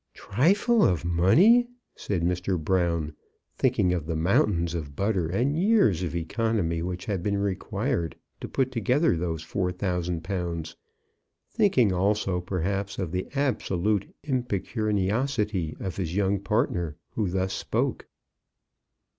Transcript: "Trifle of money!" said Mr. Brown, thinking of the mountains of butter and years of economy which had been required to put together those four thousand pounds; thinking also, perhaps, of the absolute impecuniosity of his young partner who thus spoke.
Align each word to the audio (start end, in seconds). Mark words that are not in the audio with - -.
"Trifle 0.15 0.83
of 0.83 1.05
money!" 1.05 1.67
said 1.95 2.23
Mr. 2.23 2.57
Brown, 2.59 3.13
thinking 3.55 3.93
of 3.93 4.07
the 4.07 4.15
mountains 4.15 4.73
of 4.73 4.95
butter 4.95 5.27
and 5.29 5.55
years 5.55 6.01
of 6.01 6.15
economy 6.15 6.81
which 6.81 7.05
had 7.05 7.21
been 7.21 7.37
required 7.37 8.15
to 8.39 8.47
put 8.47 8.71
together 8.71 9.15
those 9.15 9.43
four 9.43 9.71
thousand 9.71 10.23
pounds; 10.23 10.75
thinking 11.51 11.93
also, 11.93 12.41
perhaps, 12.41 12.97
of 12.97 13.11
the 13.11 13.27
absolute 13.35 14.11
impecuniosity 14.23 15.77
of 15.79 15.97
his 15.97 16.15
young 16.15 16.39
partner 16.39 16.97
who 17.11 17.29
thus 17.29 17.53
spoke. 17.53 18.07